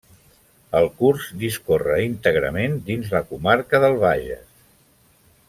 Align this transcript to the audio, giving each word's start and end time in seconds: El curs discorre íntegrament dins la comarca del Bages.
El 0.77 0.87
curs 1.01 1.27
discorre 1.43 1.99
íntegrament 2.05 2.81
dins 2.89 3.13
la 3.17 3.23
comarca 3.29 3.83
del 3.85 4.01
Bages. 4.07 4.43